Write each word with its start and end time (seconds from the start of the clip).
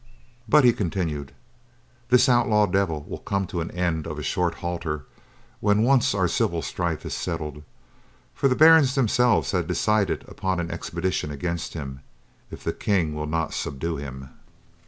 "But," 0.49 0.63
he 0.63 0.73
continued, 0.73 1.31
"this 2.09 2.27
outlaw 2.27 2.65
devil 2.65 3.05
will 3.07 3.19
come 3.19 3.45
to 3.45 3.63
the 3.63 3.71
end 3.75 4.07
of 4.07 4.17
a 4.17 4.23
short 4.23 4.55
halter 4.55 5.05
when 5.59 5.83
once 5.83 6.15
our 6.15 6.27
civil 6.27 6.63
strife 6.63 7.05
is 7.05 7.13
settled, 7.13 7.61
for 8.33 8.47
the 8.47 8.55
barons 8.55 8.95
themselves 8.95 9.51
have 9.51 9.67
decided 9.67 10.25
upon 10.27 10.59
an 10.59 10.71
expedition 10.71 11.29
against 11.29 11.75
him, 11.75 11.99
if 12.49 12.63
the 12.63 12.73
King 12.73 13.13
will 13.13 13.27
not 13.27 13.53
subdue 13.53 13.97
him." 13.97 14.29